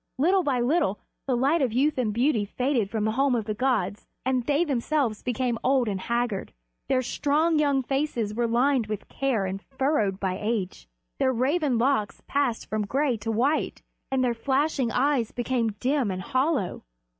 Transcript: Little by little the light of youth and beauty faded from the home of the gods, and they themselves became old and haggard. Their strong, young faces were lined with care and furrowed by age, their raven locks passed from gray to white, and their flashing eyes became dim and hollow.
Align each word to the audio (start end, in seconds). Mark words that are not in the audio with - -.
Little 0.17 0.41
by 0.41 0.59
little 0.59 0.97
the 1.27 1.37
light 1.37 1.61
of 1.61 1.71
youth 1.73 1.99
and 1.99 2.11
beauty 2.11 2.43
faded 2.43 2.89
from 2.89 3.05
the 3.05 3.11
home 3.11 3.35
of 3.35 3.45
the 3.45 3.53
gods, 3.53 4.07
and 4.25 4.43
they 4.47 4.63
themselves 4.63 5.21
became 5.21 5.59
old 5.63 5.87
and 5.87 6.01
haggard. 6.01 6.53
Their 6.89 7.03
strong, 7.03 7.59
young 7.59 7.83
faces 7.83 8.33
were 8.33 8.47
lined 8.47 8.87
with 8.87 9.07
care 9.09 9.45
and 9.45 9.61
furrowed 9.61 10.19
by 10.19 10.39
age, 10.41 10.87
their 11.19 11.31
raven 11.31 11.77
locks 11.77 12.23
passed 12.25 12.67
from 12.67 12.87
gray 12.87 13.15
to 13.17 13.31
white, 13.31 13.83
and 14.09 14.23
their 14.23 14.33
flashing 14.33 14.91
eyes 14.91 15.31
became 15.31 15.73
dim 15.73 16.09
and 16.09 16.23
hollow. 16.23 16.81